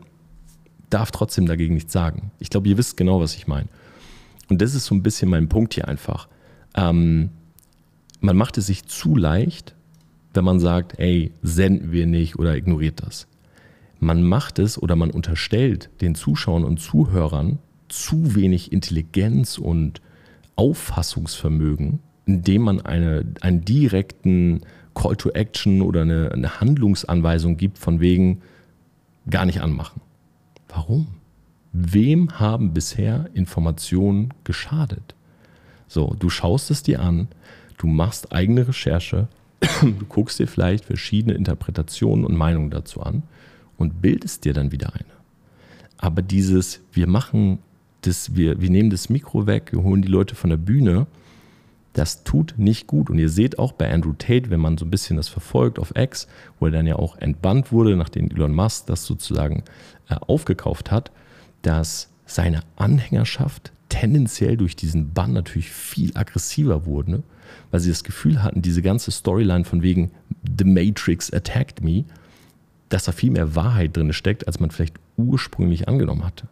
[0.89, 2.31] darf trotzdem dagegen nichts sagen.
[2.39, 3.69] Ich glaube, ihr wisst genau, was ich meine.
[4.49, 6.27] Und das ist so ein bisschen mein Punkt hier einfach.
[6.75, 7.29] Ähm,
[8.19, 9.75] man macht es sich zu leicht,
[10.33, 13.27] wenn man sagt, ey, senden wir nicht oder ignoriert das.
[13.99, 20.01] Man macht es oder man unterstellt den Zuschauern und Zuhörern zu wenig Intelligenz und
[20.55, 24.61] Auffassungsvermögen, indem man eine, einen direkten
[24.93, 28.41] Call to Action oder eine, eine Handlungsanweisung gibt, von wegen
[29.29, 30.01] gar nicht anmachen.
[30.67, 31.07] Warum?
[31.71, 35.15] Wem haben bisher Informationen geschadet?
[35.87, 37.27] So, du schaust es dir an,
[37.77, 39.27] du machst eigene Recherche,
[39.81, 43.23] du guckst dir vielleicht verschiedene Interpretationen und Meinungen dazu an
[43.77, 45.19] und bildest dir dann wieder eine.
[45.97, 47.59] Aber dieses, wir machen
[48.01, 51.07] das, wir, wir nehmen das Mikro weg, wir holen die Leute von der Bühne.
[51.93, 53.09] Das tut nicht gut.
[53.09, 55.93] Und ihr seht auch bei Andrew Tate, wenn man so ein bisschen das verfolgt auf
[55.95, 56.27] X,
[56.59, 59.63] wo er dann ja auch entbannt wurde, nachdem Elon Musk das sozusagen
[60.07, 61.11] äh, aufgekauft hat,
[61.61, 67.23] dass seine Anhängerschaft tendenziell durch diesen Bann natürlich viel aggressiver wurde, ne?
[67.71, 70.11] Weil sie das Gefühl hatten, diese ganze Storyline von wegen
[70.57, 72.05] The Matrix attacked me,
[72.89, 76.47] dass da viel mehr Wahrheit drin steckt, als man vielleicht ursprünglich angenommen hatte.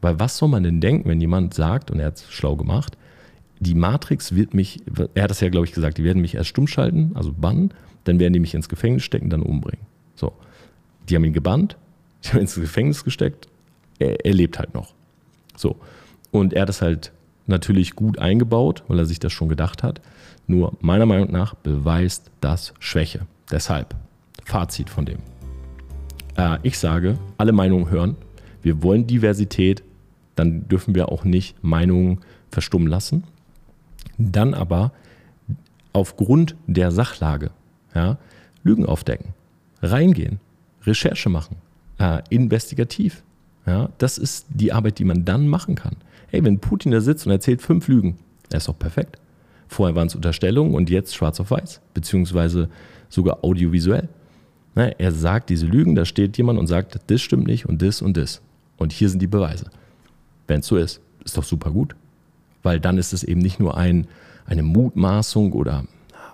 [0.00, 2.96] Weil was soll man denn denken, wenn jemand sagt, und er hat es schlau gemacht,
[3.58, 4.80] die Matrix wird mich,
[5.14, 7.72] er hat das ja, glaube ich, gesagt, die werden mich erst stumm schalten, also bannen,
[8.04, 9.84] dann werden die mich ins Gefängnis stecken, dann umbringen.
[10.14, 10.32] So.
[11.08, 11.76] Die haben ihn gebannt,
[12.22, 13.48] die haben ihn ins Gefängnis gesteckt,
[13.98, 14.94] er, er lebt halt noch.
[15.56, 15.76] So.
[16.30, 17.12] Und er hat das halt
[17.46, 20.00] natürlich gut eingebaut, weil er sich das schon gedacht hat.
[20.46, 23.26] Nur meiner Meinung nach beweist das Schwäche.
[23.50, 23.94] Deshalb,
[24.44, 25.18] Fazit von dem.
[26.36, 28.16] Äh, ich sage, alle Meinungen hören.
[28.62, 29.82] Wir wollen Diversität,
[30.34, 33.24] dann dürfen wir auch nicht Meinungen verstummen lassen.
[34.18, 34.92] Dann aber
[35.92, 37.50] aufgrund der Sachlage
[37.94, 38.18] ja,
[38.62, 39.34] Lügen aufdecken,
[39.82, 40.40] reingehen,
[40.84, 41.56] Recherche machen,
[41.98, 43.22] äh, investigativ.
[43.66, 45.96] Ja, das ist die Arbeit, die man dann machen kann.
[46.28, 48.18] Hey, wenn Putin da sitzt und erzählt fünf Lügen,
[48.50, 49.18] er ist doch perfekt.
[49.68, 52.68] Vorher waren es Unterstellungen und jetzt schwarz auf weiß, beziehungsweise
[53.08, 54.08] sogar audiovisuell.
[54.74, 58.02] Ne, er sagt diese Lügen, da steht jemand und sagt, das stimmt nicht und das
[58.02, 58.42] und das.
[58.76, 59.70] Und hier sind die Beweise.
[60.46, 61.96] Wenn es so ist, ist doch super gut.
[62.62, 64.06] Weil dann ist es eben nicht nur ein,
[64.44, 65.84] eine Mutmaßung oder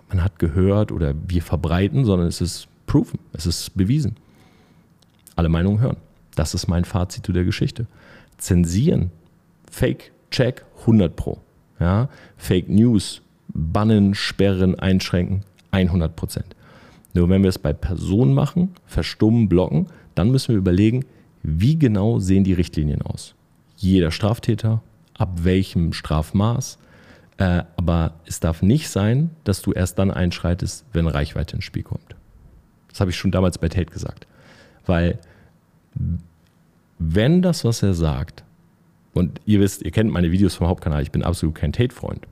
[0.09, 4.17] man hat gehört oder wir verbreiten, sondern es ist proven, es ist bewiesen.
[5.37, 5.97] Alle Meinungen hören.
[6.35, 7.87] Das ist mein Fazit zu der Geschichte.
[8.39, 9.11] Zensieren,
[9.73, 11.41] Fake, Check, 100 Pro.
[11.81, 12.09] Ja?
[12.37, 16.55] Fake News, bannen, sperren, einschränken, 100 Prozent.
[17.15, 21.05] Nur wenn wir es bei Personen machen, verstummen, blocken, dann müssen wir überlegen,
[21.43, 23.35] wie genau sehen die Richtlinien aus.
[23.77, 24.83] Jeder Straftäter,
[25.15, 26.79] ab welchem Strafmaß,
[27.39, 31.83] äh, aber es darf nicht sein, dass du erst dann einschreitest, wenn Reichweite ins Spiel
[31.83, 32.15] kommt.
[32.91, 34.27] Das habe ich schon damals bei Tate gesagt.
[34.85, 35.19] Weil
[36.99, 38.45] wenn das, was er sagt,
[39.15, 42.27] und ihr wisst, ihr kennt meine Videos vom Hauptkanal, ich bin absolut kein Tate-Freund.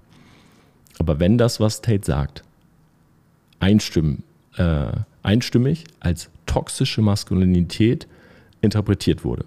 [0.98, 2.44] Aber wenn das, was Tate sagt,
[3.58, 4.22] einstimmen,
[4.56, 8.06] äh, einstimmig als toxische Maskulinität
[8.60, 9.44] interpretiert wurde,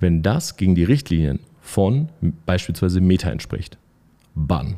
[0.00, 2.08] wenn das gegen die Richtlinien von
[2.44, 3.78] beispielsweise Meta entspricht,
[4.34, 4.76] Bann.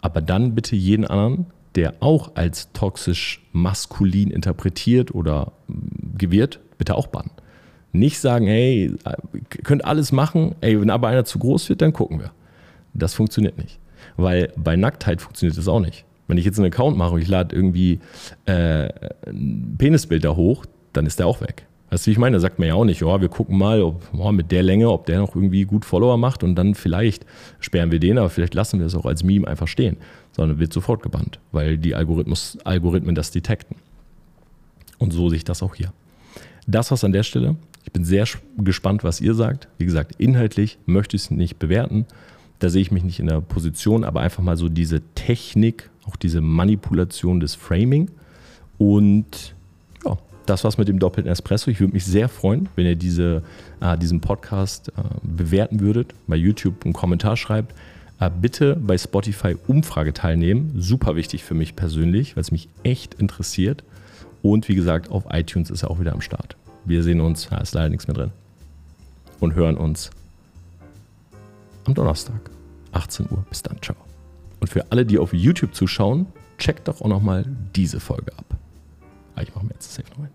[0.00, 6.94] Aber dann bitte jeden anderen, der auch als toxisch maskulin interpretiert oder mm, gewirrt, bitte
[6.94, 7.30] auch bannen.
[7.94, 8.92] Nicht sagen, hey,
[9.62, 12.32] könnt alles machen, ey, wenn aber einer zu groß wird, dann gucken wir.
[12.92, 13.78] Das funktioniert nicht.
[14.16, 16.04] Weil bei Nacktheit funktioniert das auch nicht.
[16.26, 18.00] Wenn ich jetzt einen Account mache und ich lade irgendwie
[18.46, 18.88] äh,
[19.28, 21.66] ein Penisbild da hoch, dann ist der auch weg.
[21.90, 22.36] Weißt du, wie ich meine?
[22.36, 24.90] Da sagt man ja auch nicht, oh, wir gucken mal, ob oh, mit der Länge,
[24.90, 27.24] ob der noch irgendwie gut Follower macht und dann vielleicht
[27.60, 29.98] sperren wir den, aber vielleicht lassen wir es auch als Meme einfach stehen,
[30.32, 33.76] sondern wird sofort gebannt, weil die Algorithmus, Algorithmen das detekten.
[34.98, 35.92] Und so sehe ich das auch hier.
[36.66, 37.54] Das war's an der Stelle.
[37.94, 38.26] Bin sehr
[38.58, 39.68] gespannt, was ihr sagt.
[39.78, 42.04] Wie gesagt, inhaltlich möchte ich es nicht bewerten.
[42.58, 46.16] Da sehe ich mich nicht in der Position, aber einfach mal so diese Technik, auch
[46.16, 48.10] diese Manipulation des Framing
[48.76, 49.54] und
[50.46, 51.70] das war's mit dem doppelten Espresso.
[51.70, 53.42] Ich würde mich sehr freuen, wenn ihr diese,
[53.80, 57.74] äh, diesen Podcast äh, bewerten würdet, bei YouTube einen Kommentar schreibt.
[58.20, 60.72] Äh, bitte bei Spotify Umfrage teilnehmen.
[60.76, 63.84] Super wichtig für mich persönlich, weil es mich echt interessiert.
[64.42, 66.56] Und wie gesagt, auf iTunes ist er auch wieder am Start.
[66.84, 68.30] Wir sehen uns, da ist leider nichts mehr drin.
[69.40, 70.10] Und hören uns
[71.84, 72.50] am Donnerstag,
[72.92, 73.44] 18 Uhr.
[73.48, 73.96] Bis dann, ciao.
[74.60, 76.26] Und für alle, die auf YouTube zuschauen,
[76.58, 77.44] checkt doch auch nochmal
[77.74, 78.56] diese Folge ab.
[79.36, 80.30] Ah, ich mache mir jetzt safe noch ein.